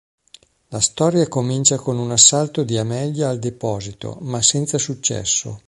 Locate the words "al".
3.29-3.37